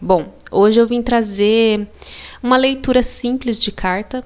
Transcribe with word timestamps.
Bom, 0.00 0.32
hoje 0.52 0.80
eu 0.80 0.86
vim 0.86 1.02
trazer 1.02 1.88
uma 2.40 2.56
leitura 2.56 3.02
simples 3.02 3.58
de 3.58 3.72
carta. 3.72 4.22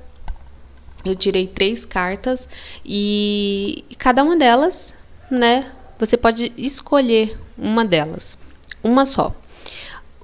Eu 1.02 1.16
tirei 1.16 1.46
três 1.46 1.86
cartas 1.86 2.46
e 2.84 3.82
cada 3.96 4.22
uma 4.22 4.36
delas, 4.36 4.94
né? 5.30 5.72
Você 5.98 6.18
pode 6.18 6.52
escolher 6.58 7.38
uma 7.56 7.86
delas, 7.86 8.36
uma 8.84 9.06
só. 9.06 9.34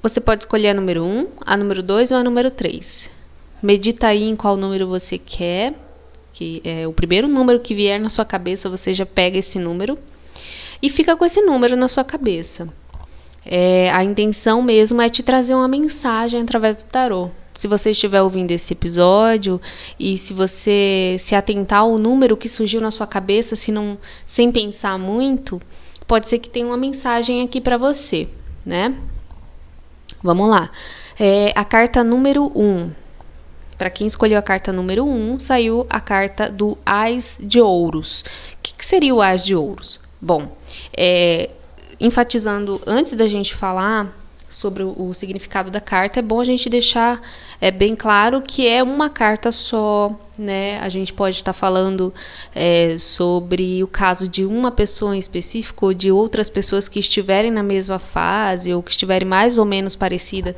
Você 0.02 0.20
pode 0.20 0.44
escolher 0.44 0.68
a 0.68 0.74
número 0.74 1.02
1, 1.02 1.28
a 1.46 1.56
número 1.56 1.82
2 1.82 2.12
ou 2.12 2.18
a 2.18 2.22
número 2.22 2.50
3. 2.50 3.10
Medita 3.62 4.08
aí 4.08 4.24
em 4.24 4.36
qual 4.36 4.54
número 4.54 4.86
você 4.86 5.16
quer, 5.16 5.74
que 6.30 6.60
é 6.62 6.86
o 6.86 6.92
primeiro 6.92 7.26
número 7.26 7.58
que 7.58 7.74
vier 7.74 7.98
na 7.98 8.10
sua 8.10 8.26
cabeça, 8.26 8.68
você 8.68 8.92
já 8.92 9.06
pega 9.06 9.38
esse 9.38 9.58
número 9.58 9.98
e 10.82 10.90
fica 10.90 11.16
com 11.16 11.24
esse 11.24 11.40
número 11.40 11.74
na 11.74 11.88
sua 11.88 12.04
cabeça. 12.04 12.68
É, 13.50 13.90
a 13.92 14.04
intenção 14.04 14.60
mesmo 14.60 15.00
é 15.00 15.08
te 15.08 15.22
trazer 15.22 15.54
uma 15.54 15.66
mensagem 15.66 16.42
através 16.42 16.84
do 16.84 16.90
tarô. 16.90 17.30
Se 17.54 17.66
você 17.66 17.92
estiver 17.92 18.20
ouvindo 18.20 18.50
esse 18.50 18.74
episódio 18.74 19.58
e 19.98 20.18
se 20.18 20.34
você 20.34 21.16
se 21.18 21.34
atentar 21.34 21.80
ao 21.80 21.96
número 21.96 22.36
que 22.36 22.46
surgiu 22.46 22.78
na 22.78 22.90
sua 22.90 23.06
cabeça, 23.06 23.56
se 23.56 23.72
não 23.72 23.96
sem 24.26 24.52
pensar 24.52 24.98
muito, 24.98 25.58
pode 26.06 26.28
ser 26.28 26.40
que 26.40 26.50
tenha 26.50 26.66
uma 26.66 26.76
mensagem 26.76 27.42
aqui 27.42 27.58
para 27.58 27.78
você, 27.78 28.28
né? 28.66 28.94
Vamos 30.22 30.46
lá. 30.46 30.70
É, 31.18 31.50
a 31.56 31.64
carta 31.64 32.04
número 32.04 32.52
1. 32.54 32.62
Um. 32.62 32.92
Para 33.78 33.88
quem 33.88 34.06
escolheu 34.06 34.38
a 34.38 34.42
carta 34.42 34.72
número 34.72 35.04
1, 35.04 35.32
um, 35.32 35.38
saiu 35.38 35.86
a 35.88 36.00
carta 36.00 36.50
do 36.50 36.76
Ás 36.84 37.40
de 37.42 37.60
Ouros. 37.60 38.24
O 38.52 38.58
que, 38.62 38.74
que 38.74 38.84
seria 38.84 39.14
o 39.14 39.22
Ás 39.22 39.42
de 39.42 39.54
Ouros? 39.54 40.00
Bom, 40.20 40.54
é, 40.94 41.50
enfatizando 42.00 42.80
antes 42.86 43.14
da 43.14 43.26
gente 43.26 43.54
falar 43.54 44.12
sobre 44.48 44.82
o, 44.82 45.12
significado 45.12 45.70
da 45.70 45.80
carta, 45.80 46.20
é 46.20 46.22
bom 46.22 46.40
a 46.40 46.44
gente 46.44 46.70
deixar 46.70 47.20
é, 47.60 47.70
bem 47.70 47.94
claro 47.94 48.40
que 48.40 48.66
é 48.66 48.82
uma 48.82 49.10
carta 49.10 49.52
só, 49.52 50.10
né? 50.38 50.80
A 50.80 50.88
gente 50.88 51.12
pode 51.12 51.36
estar 51.36 51.52
falando 51.52 52.14
é, 52.54 52.96
sobre 52.98 53.82
o 53.82 53.86
caso 53.86 54.26
de 54.26 54.44
uma 54.46 54.70
pessoa 54.70 55.14
em 55.14 55.18
específico 55.18 55.86
ou 55.86 55.94
de 55.94 56.10
outras 56.10 56.48
pessoas 56.48 56.88
que 56.88 56.98
estiverem 56.98 57.50
na 57.50 57.62
mesma 57.62 57.98
fase 57.98 58.72
ou 58.72 58.82
que 58.82 58.90
estiverem 58.90 59.28
mais 59.28 59.58
ou 59.58 59.66
menos 59.66 59.94
parecida 59.94 60.56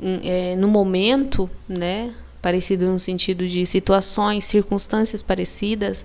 é, 0.00 0.54
no 0.56 0.68
momento, 0.68 1.50
né? 1.68 2.12
Parecido 2.40 2.86
no 2.86 3.00
sentido 3.00 3.48
de 3.48 3.66
situações, 3.66 4.44
circunstâncias 4.44 5.22
parecidas, 5.22 6.04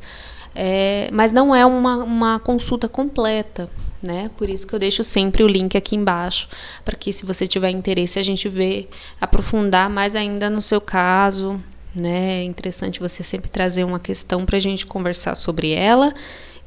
é, 0.55 1.09
mas 1.11 1.31
não 1.31 1.53
é 1.53 1.66
uma, 1.66 1.97
uma 1.97 2.39
consulta 2.39 2.88
completa, 2.89 3.69
né? 4.02 4.30
Por 4.38 4.50
isso 4.50 4.66
que 4.66 4.73
eu 4.73 4.80
deixo 4.80 5.03
sempre 5.03 5.44
o 5.44 5.47
link 5.47 5.78
aqui 5.78 5.95
embaixo, 5.95 6.47
para 6.83 6.97
que 6.97 7.11
se 7.11 7.25
você 7.25 7.45
tiver 7.47 7.69
interesse 7.69 8.19
a 8.19 8.23
gente 8.23 8.47
vê, 8.47 8.88
aprofundar 9.19 9.89
mais 9.89 10.16
ainda 10.16 10.50
no 10.50 10.61
seu 10.61 10.80
caso, 10.80 11.61
né? 11.95 12.42
É 12.42 12.44
interessante 12.44 13.00
você 13.00 13.23
sempre 13.23 13.50
trazer 13.50 13.83
uma 13.83 14.00
questão 14.00 14.45
para 14.45 14.58
a 14.58 14.59
gente 14.59 14.86
conversar 14.86 15.36
sobre 15.36 15.72
ela 15.72 16.14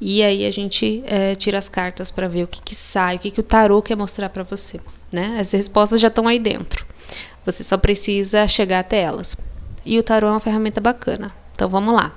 e 0.00 0.22
aí 0.22 0.44
a 0.44 0.50
gente 0.50 1.02
é, 1.06 1.34
tira 1.34 1.58
as 1.58 1.68
cartas 1.68 2.10
para 2.10 2.26
ver 2.26 2.44
o 2.44 2.48
que, 2.48 2.60
que 2.60 2.74
sai, 2.74 3.16
o 3.16 3.18
que, 3.18 3.30
que 3.30 3.40
o 3.40 3.42
tarô 3.42 3.80
quer 3.80 3.96
mostrar 3.96 4.28
para 4.28 4.42
você, 4.42 4.80
né? 5.12 5.36
As 5.38 5.52
respostas 5.52 6.00
já 6.00 6.08
estão 6.08 6.26
aí 6.26 6.38
dentro. 6.38 6.84
Você 7.44 7.62
só 7.62 7.76
precisa 7.76 8.46
chegar 8.48 8.80
até 8.80 9.00
elas. 9.00 9.36
E 9.84 9.98
o 9.98 10.02
tarô 10.02 10.28
é 10.28 10.30
uma 10.30 10.40
ferramenta 10.40 10.80
bacana. 10.80 11.32
Então 11.52 11.68
vamos 11.68 11.94
lá. 11.94 12.12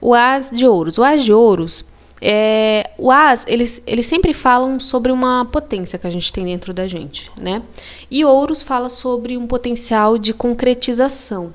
O 0.00 0.14
As 0.14 0.50
de 0.50 0.66
Ouros. 0.66 0.96
O 0.96 1.04
As 1.04 1.22
de 1.22 1.32
Ouros 1.32 1.84
é, 2.20 2.90
o 2.98 3.10
As, 3.10 3.46
eles, 3.46 3.82
eles 3.86 4.06
sempre 4.06 4.34
falam 4.34 4.78
sobre 4.78 5.10
uma 5.10 5.46
potência 5.46 5.98
que 5.98 6.06
a 6.06 6.10
gente 6.10 6.32
tem 6.32 6.44
dentro 6.44 6.74
da 6.74 6.86
gente, 6.86 7.30
né? 7.40 7.62
E 8.10 8.24
Ouros 8.24 8.62
fala 8.62 8.88
sobre 8.88 9.36
um 9.38 9.46
potencial 9.46 10.18
de 10.18 10.34
concretização. 10.34 11.54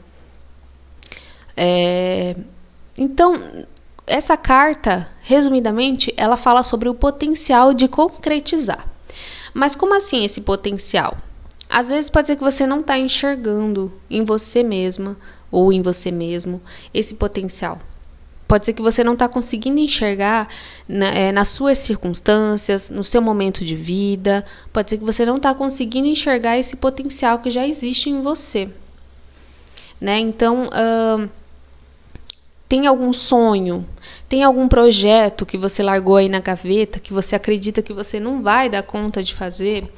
É, 1.55 2.35
então, 2.97 3.39
essa 4.07 4.35
carta, 4.35 5.07
resumidamente, 5.21 6.13
ela 6.17 6.37
fala 6.37 6.63
sobre 6.63 6.89
o 6.89 6.95
potencial 6.95 7.73
de 7.73 7.87
concretizar. 7.87 8.87
Mas 9.53 9.75
como 9.75 9.93
assim 9.93 10.25
esse 10.25 10.41
potencial? 10.41 11.15
Às 11.69 11.89
vezes 11.89 12.09
pode 12.09 12.27
ser 12.27 12.35
que 12.35 12.43
você 12.43 12.65
não 12.65 12.81
está 12.81 12.97
enxergando 12.97 13.91
em 14.09 14.23
você 14.23 14.63
mesma 14.63 15.17
ou 15.51 15.71
em 15.71 15.81
você 15.81 16.11
mesmo 16.11 16.61
esse 16.93 17.15
potencial. 17.15 17.79
Pode 18.47 18.65
ser 18.65 18.73
que 18.73 18.81
você 18.81 19.03
não 19.03 19.13
está 19.13 19.27
conseguindo 19.27 19.79
enxergar 19.79 20.47
na, 20.87 21.07
é, 21.07 21.31
nas 21.31 21.49
suas 21.49 21.79
circunstâncias, 21.79 22.91
no 22.91 23.03
seu 23.03 23.21
momento 23.21 23.65
de 23.65 23.75
vida. 23.75 24.45
Pode 24.71 24.89
ser 24.89 24.97
que 24.97 25.03
você 25.03 25.25
não 25.25 25.37
está 25.37 25.53
conseguindo 25.53 26.07
enxergar 26.07 26.57
esse 26.57 26.75
potencial 26.75 27.39
que 27.39 27.49
já 27.49 27.67
existe 27.67 28.09
em 28.09 28.21
você. 28.21 28.69
Né? 29.99 30.19
Então, 30.19 30.67
uh, 30.67 31.29
tem 32.67 32.85
algum 32.85 33.13
sonho, 33.13 33.87
tem 34.27 34.43
algum 34.43 34.67
projeto 34.67 35.45
que 35.45 35.57
você 35.57 35.81
largou 35.81 36.17
aí 36.17 36.29
na 36.29 36.39
gaveta, 36.39 36.99
que 36.99 37.13
você 37.13 37.35
acredita 37.35 37.81
que 37.81 37.93
você 37.93 38.19
não 38.19 38.41
vai 38.41 38.69
dar 38.69 38.83
conta 38.83 39.23
de 39.23 39.33
fazer 39.33 39.91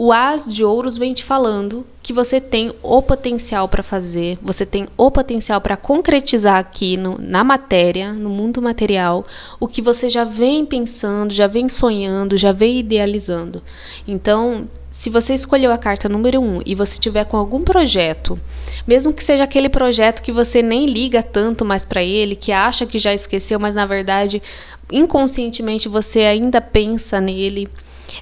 o 0.00 0.12
As 0.12 0.46
de 0.46 0.64
Ouros 0.64 0.96
vem 0.96 1.12
te 1.12 1.24
falando 1.24 1.84
que 2.00 2.12
você 2.12 2.40
tem 2.40 2.72
o 2.84 3.02
potencial 3.02 3.68
para 3.68 3.82
fazer, 3.82 4.38
você 4.40 4.64
tem 4.64 4.86
o 4.96 5.10
potencial 5.10 5.60
para 5.60 5.76
concretizar 5.76 6.56
aqui 6.56 6.96
no, 6.96 7.18
na 7.18 7.42
matéria, 7.42 8.12
no 8.12 8.30
mundo 8.30 8.62
material, 8.62 9.26
o 9.58 9.66
que 9.66 9.82
você 9.82 10.08
já 10.08 10.22
vem 10.22 10.64
pensando, 10.64 11.34
já 11.34 11.48
vem 11.48 11.68
sonhando, 11.68 12.38
já 12.38 12.52
vem 12.52 12.78
idealizando. 12.78 13.60
Então, 14.06 14.68
se 14.88 15.10
você 15.10 15.34
escolheu 15.34 15.72
a 15.72 15.76
carta 15.76 16.08
número 16.08 16.40
1 16.40 16.44
um, 16.44 16.62
e 16.64 16.76
você 16.76 16.96
tiver 17.00 17.24
com 17.24 17.36
algum 17.36 17.64
projeto, 17.64 18.38
mesmo 18.86 19.12
que 19.12 19.24
seja 19.24 19.42
aquele 19.42 19.68
projeto 19.68 20.22
que 20.22 20.30
você 20.30 20.62
nem 20.62 20.86
liga 20.86 21.24
tanto 21.24 21.64
mais 21.64 21.84
para 21.84 22.04
ele, 22.04 22.36
que 22.36 22.52
acha 22.52 22.86
que 22.86 23.00
já 23.00 23.12
esqueceu, 23.12 23.58
mas 23.58 23.74
na 23.74 23.84
verdade 23.84 24.40
inconscientemente 24.92 25.88
você 25.88 26.20
ainda 26.20 26.60
pensa 26.60 27.20
nele, 27.20 27.66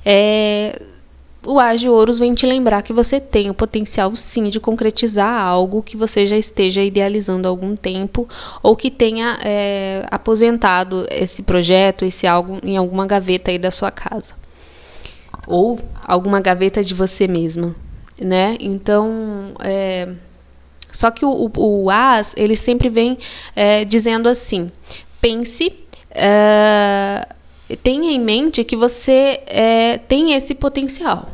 é 0.03 0.96
o 1.47 1.61
Age 1.61 1.89
Ouros 1.89 2.19
vem 2.19 2.35
te 2.35 2.45
lembrar 2.45 2.83
que 2.83 2.93
você 2.93 3.21
tem 3.21 3.49
o 3.49 3.55
potencial 3.55 4.15
sim 4.17 4.51
de 4.51 4.59
concretizar 4.59 5.41
algo 5.41 5.83
que 5.83 5.97
você 5.97 6.27
já 6.27 6.37
esteja 6.37 6.83
idealizando 6.83 7.47
há 7.47 7.51
algum 7.51 7.77
tempo 7.77 8.29
ou 8.63 8.75
que 8.77 8.91
tenha 8.91 9.39
é, 9.43 10.05
aposentado 10.11 11.07
esse 11.09 11.45
projeto, 11.45 12.05
esse 12.05 12.27
algo 12.27 12.59
em 12.63 12.77
alguma 12.77 13.07
gaveta 13.07 13.51
aí 13.51 13.59
da 13.59 13.71
sua 13.71 13.91
casa. 13.91 14.35
Ou 15.47 15.79
alguma 16.05 16.41
gaveta 16.41 16.83
de 16.83 16.93
você 16.93 17.29
mesma, 17.29 17.75
né? 18.21 18.57
Então, 18.59 19.55
é, 19.61 20.09
só 20.91 21.11
que 21.13 21.25
o, 21.25 21.31
o, 21.31 21.85
o 21.85 21.91
AS, 21.91 22.35
ele 22.37 22.57
sempre 22.57 22.89
vem 22.89 23.17
é, 23.55 23.85
dizendo 23.85 24.29
assim, 24.29 24.69
pense... 25.21 25.73
Tenha 27.83 28.13
em 28.13 28.21
mente 28.21 28.63
que 28.63 28.77
você 28.77 29.43
é, 29.49 29.99
tem 29.99 30.35
esse 30.35 30.55
potencial 30.55 31.27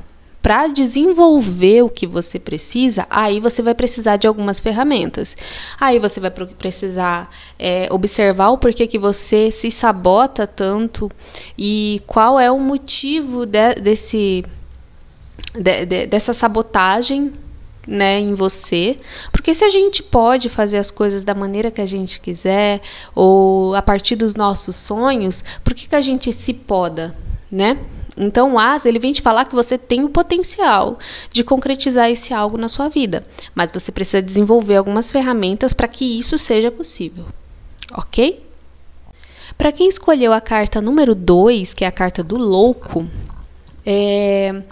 para 0.43 0.67
desenvolver 0.67 1.83
o 1.83 1.89
que 1.89 2.05
você 2.05 2.39
precisa, 2.39 3.07
aí 3.09 3.39
você 3.39 3.63
vai 3.63 3.75
precisar 3.75 4.17
de 4.17 4.27
algumas 4.27 4.61
ferramentas. 4.61 5.37
Aí 5.81 6.01
você 6.01 6.19
vai 6.19 6.31
precisar 6.31 7.31
é, 7.57 7.89
observar 7.93 8.49
o 8.49 8.59
porquê 8.59 8.89
que 8.89 8.99
você 8.99 9.53
se 9.53 9.71
sabota 9.71 10.45
tanto 10.45 11.09
e 11.57 12.03
qual 12.09 12.41
é 12.41 12.51
o 12.51 12.59
motivo 12.59 13.47
de, 13.47 13.75
desse, 13.77 14.45
de, 15.55 15.87
de, 15.87 16.07
dessa 16.07 16.33
sabotagem 16.33 17.33
né, 17.87 18.19
em 18.19 18.35
você, 18.35 18.97
porque 19.33 19.55
se 19.55 19.65
a 19.65 19.69
gente 19.69 20.03
pode 20.03 20.49
fazer 20.49 20.79
as 20.79 20.91
coisas 20.91 21.25
da 21.25 21.35
maneira 21.35 21.71
que 21.71 21.81
a 21.81 21.87
gente 21.87 22.21
quiser 22.21 22.81
ou 23.15 23.75
a 23.75 23.83
partir 23.83 24.17
dos 24.17 24.35
nossos 24.35 24.77
sonhos, 24.77 25.43
por 25.65 25.75
que, 25.75 25.89
que 25.89 25.95
a 25.97 26.01
gente 26.01 26.33
se 26.33 26.55
poda, 26.55 27.15
né? 27.51 27.79
Então, 28.17 28.55
o 28.55 28.59
AS, 28.59 28.85
ele 28.85 28.99
vem 28.99 29.13
te 29.13 29.23
falar 29.23 29.47
que 29.47 29.55
você 29.55 29.79
tem 29.79 30.05
o 30.05 30.09
potencial 30.09 30.99
de 31.31 31.43
concretizar 31.43 32.11
esse 32.11 32.35
algo 32.35 32.59
na 32.59 32.69
sua 32.69 32.89
vida, 32.89 33.27
mas 33.55 33.73
você 33.73 33.91
precisa 33.91 34.21
desenvolver 34.21 34.77
algumas 34.77 35.11
ferramentas 35.11 35.73
para 35.73 35.89
que 35.89 36.19
isso 36.19 36.37
seja 36.37 36.71
possível. 36.71 37.25
OK? 37.95 38.43
Para 39.57 39.73
quem 39.73 39.89
escolheu 39.89 40.33
a 40.33 40.41
carta 40.41 40.81
número 40.81 41.15
2, 41.15 41.75
que 41.75 41.85
é 41.85 41.89
a 41.89 41.93
carta 41.93 42.23
do 42.23 42.37
louco, 42.37 43.07
é, 43.85 44.63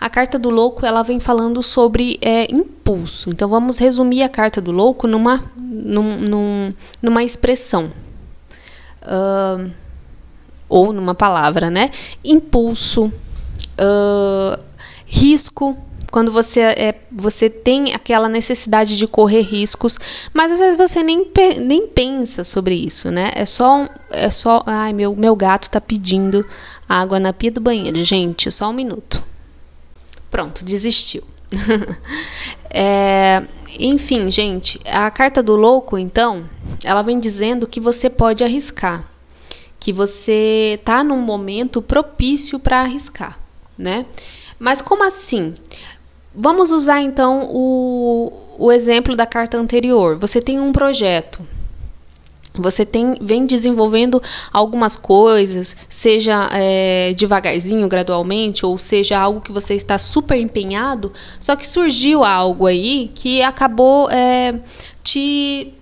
a 0.00 0.08
carta 0.08 0.38
do 0.38 0.48
louco 0.48 0.86
ela 0.86 1.02
vem 1.02 1.18
falando 1.18 1.62
sobre 1.62 2.18
é, 2.20 2.50
impulso. 2.52 3.28
Então 3.28 3.48
vamos 3.48 3.78
resumir 3.78 4.22
a 4.22 4.28
carta 4.28 4.60
do 4.60 4.70
louco 4.70 5.06
numa, 5.06 5.44
num, 5.58 6.18
num, 6.18 6.74
numa 7.02 7.22
expressão. 7.22 7.90
Uh, 9.02 9.70
ou 10.70 10.92
numa 10.92 11.14
palavra, 11.14 11.68
né? 11.68 11.90
Impulso, 12.24 13.12
uh, 13.76 14.64
risco, 15.04 15.76
quando 16.10 16.32
você, 16.32 16.60
é, 16.60 16.94
você 17.10 17.48
tem 17.48 17.92
aquela 17.94 18.28
necessidade 18.28 18.96
de 18.96 19.06
correr 19.06 19.42
riscos, 19.42 19.98
mas 20.32 20.52
às 20.52 20.58
vezes 20.58 20.76
você 20.76 21.02
nem, 21.02 21.26
nem 21.60 21.86
pensa 21.86 22.42
sobre 22.42 22.74
isso, 22.74 23.10
né? 23.10 23.32
É 23.34 23.44
só, 23.44 23.88
é 24.10 24.30
só, 24.30 24.62
ai, 24.66 24.92
meu, 24.92 25.14
meu 25.14 25.36
gato 25.36 25.70
tá 25.70 25.80
pedindo 25.80 26.44
água 26.88 27.20
na 27.20 27.32
pia 27.32 27.50
do 27.50 27.60
banheiro. 27.60 28.02
Gente, 28.02 28.50
só 28.50 28.70
um 28.70 28.72
minuto. 28.72 29.22
Pronto, 30.30 30.64
desistiu. 30.64 31.22
é, 32.70 33.42
enfim, 33.78 34.30
gente, 34.30 34.80
a 34.84 35.10
carta 35.10 35.42
do 35.42 35.54
louco, 35.54 35.96
então, 35.98 36.44
ela 36.84 37.02
vem 37.02 37.18
dizendo 37.18 37.66
que 37.66 37.80
você 37.80 38.10
pode 38.10 38.42
arriscar, 38.44 39.04
que 39.80 39.92
você 39.92 40.76
está 40.78 41.02
num 41.02 41.20
momento 41.20 41.80
propício 41.80 42.60
para 42.60 42.82
arriscar, 42.82 43.40
né? 43.78 44.04
Mas 44.58 44.82
como 44.82 45.02
assim? 45.02 45.54
Vamos 46.34 46.70
usar 46.70 47.00
então 47.00 47.48
o, 47.50 48.32
o 48.58 48.70
exemplo 48.70 49.16
da 49.16 49.26
carta 49.26 49.56
anterior. 49.56 50.18
Você 50.18 50.40
tem 50.40 50.60
um 50.60 50.70
projeto, 50.70 51.44
você 52.54 52.84
tem, 52.84 53.16
vem 53.20 53.46
desenvolvendo 53.46 54.22
algumas 54.52 54.96
coisas, 54.96 55.76
seja 55.88 56.48
é, 56.52 57.14
devagarzinho, 57.14 57.88
gradualmente, 57.88 58.66
ou 58.66 58.76
seja 58.76 59.18
algo 59.18 59.40
que 59.40 59.52
você 59.52 59.74
está 59.74 59.96
super 59.98 60.38
empenhado, 60.38 61.12
só 61.38 61.56
que 61.56 61.66
surgiu 61.66 62.22
algo 62.24 62.66
aí 62.66 63.10
que 63.14 63.40
acabou 63.40 64.10
é, 64.10 64.60
te, 65.02 65.72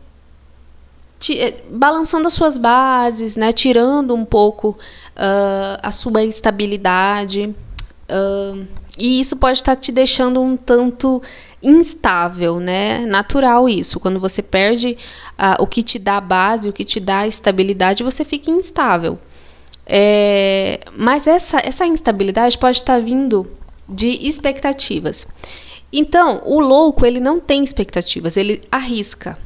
balançando 1.70 2.26
as 2.26 2.34
suas 2.34 2.56
bases, 2.56 3.36
né, 3.36 3.52
tirando 3.52 4.14
um 4.14 4.24
pouco 4.24 4.70
uh, 5.16 5.78
a 5.82 5.90
sua 5.90 6.24
estabilidade. 6.24 7.54
Uh, 8.08 8.66
e 8.98 9.20
isso 9.20 9.36
pode 9.36 9.58
estar 9.58 9.76
te 9.76 9.92
deixando 9.92 10.40
um 10.40 10.56
tanto 10.56 11.22
instável, 11.62 12.58
né? 12.58 13.06
Natural 13.06 13.68
isso. 13.68 14.00
Quando 14.00 14.18
você 14.18 14.42
perde 14.42 14.96
uh, 15.38 15.62
o 15.62 15.66
que 15.66 15.82
te 15.82 15.98
dá 15.98 16.20
base, 16.20 16.68
o 16.68 16.72
que 16.72 16.84
te 16.84 16.98
dá 16.98 17.26
estabilidade, 17.26 18.02
você 18.02 18.24
fica 18.24 18.50
instável. 18.50 19.18
É, 19.86 20.80
mas 20.96 21.26
essa, 21.26 21.60
essa 21.64 21.86
instabilidade 21.86 22.58
pode 22.58 22.76
estar 22.76 23.00
vindo 23.00 23.50
de 23.88 24.08
expectativas. 24.26 25.26
Então, 25.90 26.42
o 26.44 26.60
louco, 26.60 27.06
ele 27.06 27.20
não 27.20 27.40
tem 27.40 27.64
expectativas, 27.64 28.36
ele 28.36 28.60
arrisca. 28.70 29.38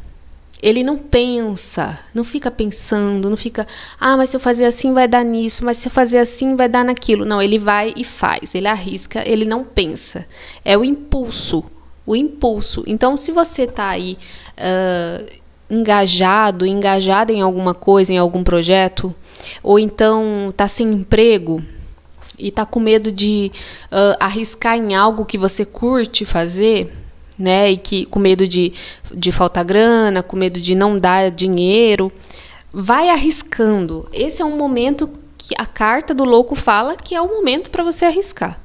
Ele 0.63 0.85
não 0.85 0.97
pensa, 0.97 1.99
não 2.15 2.23
fica 2.23 2.49
pensando, 2.51 3.29
não 3.29 3.37
fica, 3.37 3.67
ah, 3.99 4.17
mas 4.17 4.31
se 4.31 4.37
eu 4.37 4.41
fazer 4.41 4.65
assim 4.65 4.93
vai 4.93 5.09
dar 5.09 5.25
nisso, 5.25 5.65
mas 5.65 5.77
se 5.77 5.89
eu 5.89 5.93
fazer 5.93 6.19
assim 6.19 6.55
vai 6.55 6.69
dar 6.69 6.85
naquilo. 6.85 7.25
Não, 7.25 7.43
ele 7.43 7.59
vai 7.59 7.93
e 7.97 8.05
faz, 8.05 8.55
ele 8.55 8.69
arrisca, 8.69 9.29
ele 9.29 9.45
não 9.45 9.65
pensa. 9.65 10.25
É 10.65 10.79
o 10.79 10.85
impulso, 10.85 11.65
o 12.07 12.15
impulso. 12.15 12.85
Então, 12.87 13.17
se 13.17 13.33
você 13.33 13.65
está 13.65 13.89
aí 13.89 14.17
uh, 14.57 15.43
engajado, 15.69 16.65
em 16.65 17.41
alguma 17.41 17.75
coisa, 17.75 18.13
em 18.13 18.19
algum 18.19 18.45
projeto, 18.45 19.15
ou 19.63 19.79
então 19.79 20.51
está 20.51 20.69
sem 20.69 20.93
emprego 20.93 21.63
e 22.39 22.49
está 22.49 22.67
com 22.67 22.79
medo 22.79 23.11
de 23.11 23.51
uh, 23.87 24.17
arriscar 24.21 24.77
em 24.77 24.95
algo 24.95 25.25
que 25.25 25.39
você 25.39 25.65
curte 25.65 26.25
fazer, 26.25 26.93
né? 27.43 27.73
E 27.73 27.77
que 27.77 28.07
com 28.07 28.21
medo 28.21 28.47
de, 28.47 28.73
de 29.13 29.33
faltar 29.33 29.65
grana, 29.65 30.23
com 30.23 30.37
medo 30.37 30.61
de 30.61 30.75
não 30.75 30.99
dar 30.99 31.31
dinheiro, 31.31 32.11
vai 32.73 33.09
arriscando. 33.11 34.09
Esse 34.13 34.41
é 34.41 34.45
um 34.45 34.57
momento 34.57 35.11
que 35.37 35.55
a 35.59 35.67
carta 35.67 36.15
do 36.15 36.25
louco 36.25 36.55
fala 36.55 36.97
que 36.97 37.15
é 37.15 37.21
o 37.21 37.27
momento 37.27 37.69
para 37.69 37.83
você 37.83 38.05
arriscar. 38.05 38.61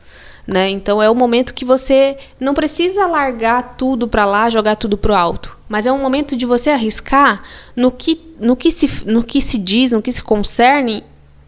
Né? 0.45 0.69
Então 0.69 1.01
é 1.01 1.09
o 1.09 1.15
momento 1.15 1.53
que 1.53 1.65
você 1.65 2.18
não 2.39 2.53
precisa 2.53 3.06
largar 3.06 3.75
tudo 3.75 4.07
para 4.07 4.24
lá, 4.24 4.50
jogar 4.50 4.77
tudo 4.77 4.97
pro 4.97 5.13
alto, 5.13 5.57
mas 5.68 5.85
é 5.85 5.91
um 5.91 6.01
momento 6.01 6.38
de 6.38 6.45
você 6.45 6.69
arriscar 6.69 7.44
no 7.75 7.91
que, 7.91 8.21
no 8.39 8.56
que, 8.56 8.71
se, 8.71 9.06
no 9.06 9.24
que 9.24 9.41
se 9.41 9.57
diz, 9.57 9.91
no 9.91 10.01
que 10.01 10.12
se 10.12 10.24
concerne 10.24 11.03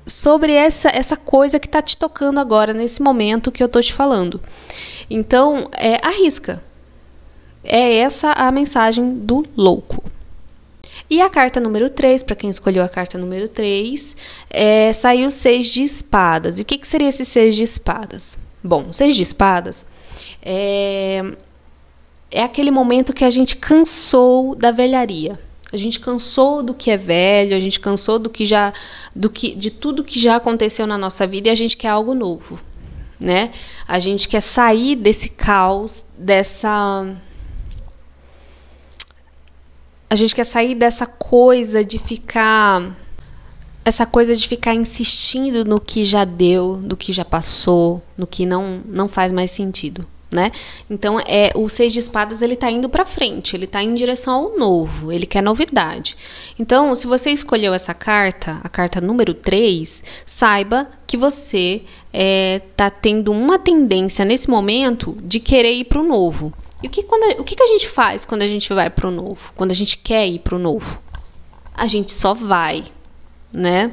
sobre 0.05 0.51
essa, 0.51 0.89
essa 0.89 1.15
coisa 1.15 1.59
que 1.59 1.67
está 1.67 1.81
te 1.81 1.97
tocando 1.97 2.41
agora, 2.41 2.73
nesse 2.73 3.01
momento 3.01 3.53
que 3.53 3.63
eu 3.63 3.67
estou 3.67 3.81
te 3.81 3.93
falando. 3.93 4.41
Então, 5.09 5.69
é, 5.77 6.05
arrisca, 6.05 6.61
é 7.63 7.97
essa 7.97 8.31
a 8.33 8.51
mensagem 8.51 9.19
do 9.19 9.43
louco. 9.55 10.03
E 11.09 11.21
a 11.21 11.29
carta 11.29 11.59
número 11.59 11.89
3, 11.89 12.21
para 12.23 12.35
quem 12.35 12.49
escolheu 12.49 12.83
a 12.83 12.89
carta 12.89 13.17
número 13.17 13.47
3, 13.47 14.15
é, 14.49 14.93
saiu 14.93 15.31
seis 15.31 15.67
de 15.67 15.81
espadas. 15.81 16.59
E 16.59 16.61
o 16.61 16.65
que, 16.65 16.77
que 16.77 16.87
seria 16.87 17.09
esse 17.09 17.25
seis 17.25 17.55
de 17.55 17.63
espadas? 17.63 18.37
Bom, 18.63 18.91
seis 18.91 19.15
de 19.15 19.23
espadas 19.23 19.85
é, 20.41 21.23
é 22.31 22.43
aquele 22.43 22.71
momento 22.71 23.13
que 23.13 23.23
a 23.23 23.29
gente 23.29 23.55
cansou 23.55 24.55
da 24.55 24.71
velharia. 24.71 25.39
A 25.71 25.77
gente 25.77 25.99
cansou 25.99 26.63
do 26.63 26.73
que 26.73 26.89
é 26.89 26.97
velho, 26.97 27.55
a 27.55 27.59
gente 27.59 27.79
cansou 27.79 28.17
do 28.17 28.29
que 28.29 28.43
já, 28.43 28.73
do 29.15 29.29
que, 29.29 29.55
de 29.55 29.69
tudo 29.69 30.03
que 30.03 30.19
já 30.19 30.35
aconteceu 30.35 30.87
na 30.87 30.97
nossa 30.97 31.27
vida 31.27 31.47
e 31.47 31.51
a 31.51 31.55
gente 31.55 31.77
quer 31.77 31.89
algo 31.89 32.15
novo, 32.15 32.59
né? 33.19 33.51
A 33.87 33.99
gente 33.99 34.27
quer 34.27 34.41
sair 34.41 34.95
desse 34.95 35.29
caos, 35.29 36.05
dessa 36.17 37.15
a 40.09 40.15
gente 40.15 40.33
quer 40.33 40.43
sair 40.43 40.75
dessa 40.75 41.05
coisa 41.05 41.85
de 41.85 41.99
ficar 41.99 42.95
essa 43.85 44.05
coisa 44.05 44.35
de 44.35 44.47
ficar 44.47 44.73
insistindo 44.73 45.63
no 45.63 45.79
que 45.79 46.03
já 46.03 46.25
deu, 46.25 46.77
do 46.77 46.97
que 46.97 47.13
já 47.13 47.23
passou, 47.23 48.01
no 48.17 48.27
que 48.27 48.45
não 48.45 48.81
não 48.85 49.07
faz 49.07 49.31
mais 49.31 49.51
sentido, 49.51 50.05
né? 50.31 50.51
Então 50.89 51.19
é 51.19 51.51
o 51.55 51.67
seis 51.67 51.91
de 51.91 51.99
espadas 51.99 52.41
ele 52.41 52.55
tá 52.55 52.69
indo 52.69 52.87
para 52.87 53.05
frente, 53.05 53.55
ele 53.55 53.65
tá 53.65 53.81
em 53.81 53.95
direção 53.95 54.33
ao 54.33 54.57
novo, 54.57 55.11
ele 55.11 55.25
quer 55.25 55.41
novidade. 55.41 56.15
Então, 56.57 56.93
se 56.95 57.07
você 57.07 57.31
escolheu 57.31 57.73
essa 57.73 57.93
carta, 57.93 58.59
a 58.63 58.69
carta 58.69 59.01
número 59.01 59.33
3, 59.33 60.03
saiba 60.25 60.89
que 61.07 61.17
você 61.17 61.81
é, 62.13 62.61
tá 62.75 62.89
tendo 62.89 63.31
uma 63.31 63.57
tendência 63.57 64.23
nesse 64.23 64.49
momento 64.49 65.17
de 65.21 65.39
querer 65.39 65.73
ir 65.73 65.85
para 65.85 65.99
o 65.99 66.07
novo. 66.07 66.53
E 66.81 66.87
o 66.87 66.89
que, 66.89 67.03
quando, 67.03 67.41
o 67.41 67.43
que, 67.43 67.55
que 67.55 67.63
a 67.63 67.67
gente 67.67 67.87
faz 67.89 68.23
quando 68.23 68.43
a 68.43 68.47
gente 68.47 68.73
vai 68.73 68.89
para 68.89 69.07
o 69.07 69.11
novo? 69.11 69.51
Quando 69.55 69.71
a 69.71 69.75
gente 69.75 69.97
quer 69.97 70.27
ir 70.27 70.39
para 70.39 70.55
o 70.55 70.59
novo? 70.59 71.01
A 71.73 71.87
gente 71.87 72.11
só 72.11 72.33
vai, 72.33 72.83
né? 73.51 73.91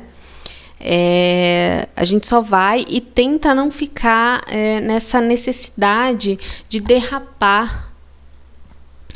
É, 0.78 1.88
a 1.96 2.04
gente 2.04 2.26
só 2.26 2.40
vai 2.40 2.84
e 2.88 3.00
tenta 3.00 3.54
não 3.54 3.70
ficar 3.70 4.42
é, 4.46 4.80
nessa 4.80 5.20
necessidade 5.20 6.38
de 6.68 6.80
derrapar 6.80 7.92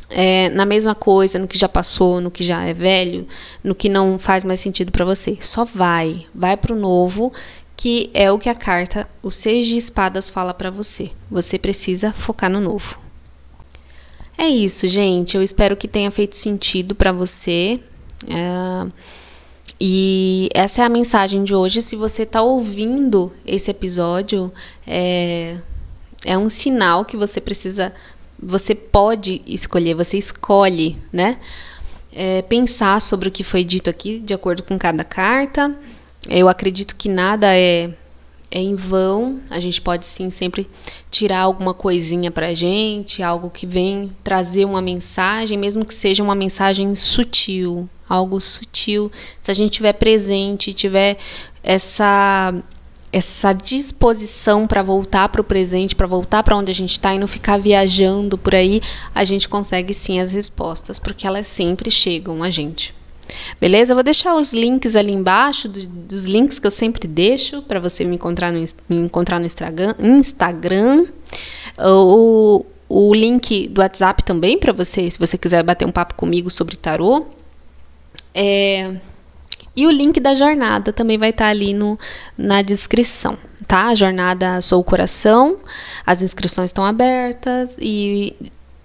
é, 0.09 0.49
na 0.51 0.67
mesma 0.67 0.95
coisa, 0.95 1.39
no 1.39 1.47
que 1.47 1.57
já 1.57 1.69
passou, 1.69 2.21
no 2.21 2.31
que 2.31 2.43
já 2.43 2.65
é 2.65 2.75
velho, 2.75 3.27
no 3.62 3.75
que 3.75 3.89
não 3.89 4.19
faz 4.19 4.45
mais 4.45 4.61
sentido 4.61 4.91
para 4.91 5.05
você. 5.05 5.39
Só 5.41 5.65
vai, 5.65 6.27
vai 6.35 6.57
para 6.57 6.75
o 6.75 6.79
novo, 6.79 7.33
que 7.77 8.11
é 8.13 8.31
o 8.31 8.39
que 8.39 8.49
a 8.49 8.55
carta, 8.55 9.09
o 9.23 9.31
Seis 9.31 9.67
de 9.67 9.77
Espadas, 9.77 10.29
fala 10.29 10.53
para 10.53 10.71
você. 10.71 11.13
Você 11.31 11.59
precisa 11.59 12.13
focar 12.13 12.51
no 12.51 12.61
novo. 12.61 12.99
É 14.37 14.49
isso, 14.49 14.89
gente. 14.89 15.37
Eu 15.37 15.43
espero 15.43 15.77
que 15.77 15.87
tenha 15.87 16.11
feito 16.11 16.34
sentido 16.34 16.94
para 16.94 17.13
você. 17.13 17.79
É... 18.27 18.91
E 19.81 20.49
essa 20.53 20.82
é 20.82 20.84
a 20.84 20.89
mensagem 20.89 21.43
de 21.43 21.55
hoje. 21.55 21.81
Se 21.81 21.96
você 21.96 22.25
está 22.25 22.43
ouvindo 22.43 23.32
esse 23.46 23.70
episódio, 23.70 24.53
é... 24.87 25.56
é 26.25 26.37
um 26.37 26.49
sinal 26.49 27.05
que 27.05 27.17
você 27.17 27.41
precisa. 27.41 27.93
Você 28.43 28.75
pode 28.75 29.41
escolher, 29.46 29.94
você 29.94 30.19
escolhe, 30.19 30.99
né? 31.13 31.39
É, 32.13 32.43
pensar 32.43 33.01
sobre 33.01 33.29
o 33.29 33.32
que 33.32 33.44
foi 33.44 33.63
dito 33.63 33.89
aqui, 33.89 34.19
de 34.19 34.34
acordo 34.34 34.63
com 34.63 34.79
cada 34.79 35.05
carta. 35.05 35.75
Eu 36.29 36.49
acredito 36.49 36.96
que 36.96 37.08
nada 37.08 37.56
é 37.56 37.91
é 38.51 38.61
em 38.61 38.75
vão. 38.75 39.41
A 39.49 39.61
gente 39.61 39.81
pode 39.81 40.07
sim 40.07 40.29
sempre 40.31 40.69
tirar 41.11 41.41
alguma 41.41 41.73
coisinha 41.73 42.31
pra 42.31 42.53
gente, 42.55 43.23
algo 43.23 43.51
que 43.51 43.67
vem 43.67 44.11
trazer 44.25 44.65
uma 44.65 44.83
mensagem, 44.83 45.57
mesmo 45.57 45.85
que 45.85 45.95
seja 45.95 46.23
uma 46.23 46.35
mensagem 46.35 46.95
sutil, 46.95 47.89
algo 48.09 48.41
sutil. 48.41 49.11
Se 49.41 49.51
a 49.51 49.55
gente 49.55 49.73
tiver 49.73 49.93
presente, 49.93 50.73
tiver 50.73 51.19
essa 51.63 52.55
essa 53.13 53.53
disposição 53.53 54.69
para 54.69 54.85
voltar 54.85 55.29
para 55.31 55.41
o 55.41 55.45
presente, 55.45 55.97
para 55.97 56.07
voltar 56.07 56.45
para 56.45 56.57
onde 56.57 56.71
a 56.71 56.75
gente 56.75 56.93
está 56.93 57.13
e 57.13 57.19
não 57.19 57.27
ficar 57.27 57.59
viajando 57.59 58.39
por 58.39 58.55
aí, 58.55 58.81
a 59.13 59.25
gente 59.25 59.49
consegue 59.49 59.93
sim 59.93 60.21
as 60.21 60.33
respostas, 60.33 60.99
porque 60.99 61.27
elas 61.27 61.49
sempre 61.49 61.91
chegam 61.91 62.41
a 62.41 62.51
gente. 62.51 62.95
Beleza? 63.60 63.93
Eu 63.93 63.96
vou 63.96 64.03
deixar 64.03 64.34
os 64.37 64.53
links 64.53 64.96
ali 64.96 65.13
embaixo, 65.13 65.69
do, 65.69 65.87
dos 65.87 66.25
links 66.25 66.58
que 66.58 66.67
eu 66.67 66.70
sempre 66.70 67.06
deixo 67.06 67.63
para 67.63 67.81
você 67.81 68.05
me 68.05 68.15
encontrar 68.15 68.53
no, 68.53 68.58
me 68.89 68.96
encontrar 68.96 69.39
no 69.39 69.46
Instagram. 69.46 71.06
O, 71.79 72.65
o 72.89 73.15
link 73.15 73.69
do 73.69 73.81
WhatsApp 73.81 74.25
também 74.25 74.58
para 74.58 74.72
você, 74.72 75.10
se 75.10 75.19
você 75.19 75.39
quiser 75.39 75.63
bater 75.63 75.87
um 75.87 75.93
papo 75.93 76.15
comigo 76.15 76.51
sobre 76.51 76.77
tarô. 76.77 77.27
É, 78.34 78.96
e 79.75 79.87
o 79.87 79.91
link 79.91 80.19
da 80.19 80.34
jornada 80.34 80.93
também 80.93 81.17
vai 81.17 81.31
estar 81.31 81.44
tá 81.44 81.51
ali 81.51 81.72
no, 81.72 81.99
na 82.37 82.60
descrição, 82.63 83.39
tá? 83.67 83.87
A 83.89 83.94
jornada 83.94 84.60
Sou 84.60 84.81
o 84.81 84.84
Coração, 84.84 85.58
as 86.05 86.22
inscrições 86.22 86.70
estão 86.70 86.84
abertas 86.84 87.79
e 87.81 88.34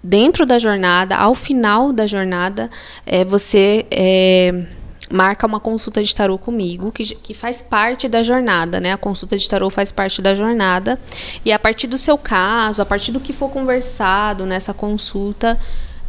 dentro 0.02 0.46
da 0.46 0.58
jornada, 0.58 1.16
ao 1.16 1.34
final 1.34 1.92
da 1.92 2.06
jornada, 2.06 2.70
é, 3.04 3.24
você 3.24 3.86
é, 3.90 4.66
marca 5.10 5.46
uma 5.46 5.60
consulta 5.60 6.02
de 6.02 6.14
tarô 6.14 6.38
comigo, 6.38 6.90
que, 6.90 7.14
que 7.14 7.34
faz 7.34 7.62
parte 7.62 8.08
da 8.08 8.22
jornada, 8.22 8.80
né? 8.80 8.92
A 8.92 8.96
consulta 8.96 9.36
de 9.36 9.48
tarô 9.48 9.70
faz 9.70 9.92
parte 9.92 10.20
da 10.20 10.34
jornada. 10.34 10.98
E 11.44 11.52
a 11.52 11.58
partir 11.58 11.86
do 11.86 11.98
seu 11.98 12.18
caso, 12.18 12.82
a 12.82 12.86
partir 12.86 13.12
do 13.12 13.20
que 13.20 13.32
for 13.32 13.50
conversado 13.50 14.44
nessa 14.46 14.74
consulta, 14.74 15.58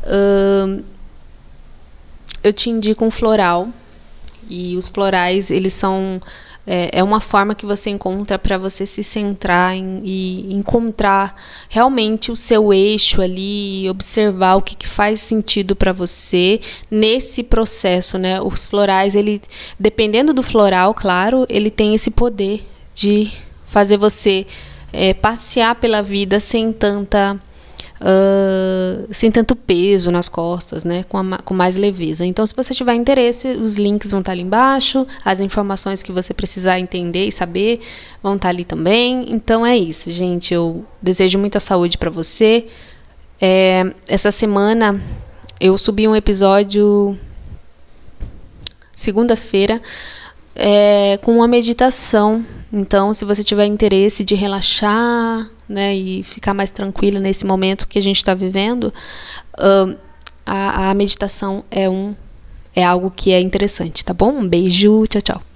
uh, 0.04 0.84
eu 2.44 2.54
te 2.54 2.70
indico 2.70 3.06
um 3.06 3.12
floral. 3.12 3.70
E 4.50 4.78
os 4.78 4.88
florais, 4.88 5.52
eles 5.52 5.74
são 5.74 6.22
é, 6.70 7.00
é 7.00 7.04
uma 7.04 7.22
forma 7.22 7.56
que 7.56 7.66
você 7.66 7.90
encontra 7.90 8.38
para 8.38 8.58
você 8.58 8.86
se 8.86 9.02
centrar 9.02 9.74
em, 9.74 10.02
e 10.04 10.54
encontrar 10.54 11.34
realmente 11.70 12.30
o 12.30 12.36
seu 12.36 12.74
eixo 12.74 13.22
ali, 13.22 13.90
observar 13.90 14.56
o 14.56 14.62
que, 14.62 14.76
que 14.76 14.88
faz 14.88 15.22
sentido 15.22 15.78
para 15.78 15.94
você 15.94 16.60
nesse 16.92 17.42
processo, 17.42 18.18
né? 18.18 18.42
Os 18.42 18.66
florais, 18.66 19.16
ele, 19.16 19.42
dependendo 19.80 20.34
do 20.34 20.44
floral, 20.44 20.94
claro, 20.94 21.46
ele 21.48 21.72
tem 21.72 21.96
esse 21.96 22.12
poder 22.12 22.68
de 22.94 23.32
fazer 23.66 23.96
você 23.96 24.46
é, 24.92 25.14
passear 25.14 25.76
pela 25.76 26.04
vida 26.04 26.38
sem 26.40 26.74
tanta 26.74 27.40
uh, 28.02 29.08
sem 29.12 29.32
tanto 29.32 29.56
peso 29.56 30.12
nas 30.12 30.30
costas, 30.30 30.86
né? 30.86 31.04
Com, 31.04 31.18
a, 31.18 31.38
com 31.40 31.54
mais 31.54 31.76
leveza. 31.76 32.26
Então, 32.26 32.46
se 32.46 32.56
você 32.56 32.74
tiver 32.74 32.94
interesse, 32.96 33.48
os 33.48 33.78
links 33.78 34.12
vão 34.12 34.20
estar 34.20 34.32
ali 34.32 34.42
embaixo, 34.42 35.06
as 35.24 35.40
informações 35.40 36.04
que 36.04 36.12
você 36.12 36.34
precisar 36.34 36.80
entender 36.80 37.28
e 37.28 37.32
saber 37.32 37.82
vão 38.22 38.36
estar 38.36 38.50
ali 38.50 38.66
também. 38.66 39.26
Então 39.30 39.66
é 39.66 39.78
isso, 39.78 40.12
gente. 40.12 40.54
Eu 40.54 40.86
desejo 41.02 41.40
muita 41.40 41.60
saúde 41.60 41.98
para 41.98 42.10
você. 42.10 42.68
É, 43.40 43.84
essa 44.08 44.32
semana 44.32 45.00
eu 45.60 45.78
subi 45.78 46.08
um 46.08 46.16
episódio 46.16 47.18
segunda-feira 48.92 49.82
é, 50.56 51.18
com 51.22 51.36
uma 51.38 51.48
meditação. 51.48 52.44
Então, 52.74 53.14
se 53.14 53.24
você 53.24 53.44
tiver 53.44 53.66
interesse 53.66 54.24
de 54.24 54.36
relaxar, 54.36 55.48
né, 55.68 55.96
e 55.96 56.24
ficar 56.24 56.54
mais 56.54 56.72
tranquilo 56.72 57.20
nesse 57.20 57.46
momento 57.46 57.88
que 57.88 58.00
a 58.00 58.02
gente 58.02 58.18
está 58.18 58.34
vivendo, 58.34 58.94
uh, 59.60 59.98
a, 60.46 60.90
a 60.92 60.94
meditação 60.94 61.64
é 61.70 61.90
um 61.90 62.16
é 62.76 62.84
algo 62.84 63.10
que 63.10 63.32
é 63.32 63.42
interessante, 63.42 64.06
tá 64.06 64.14
bom? 64.14 64.30
Um 64.30 64.48
beijo, 64.48 65.04
tchau, 65.08 65.22
tchau. 65.22 65.47